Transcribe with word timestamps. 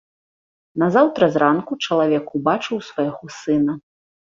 Назаўтра 0.83 1.29
зранку 1.37 1.79
чалавек 1.85 2.25
убачыў 2.43 2.77
свайго 2.91 3.35
сына. 3.41 3.83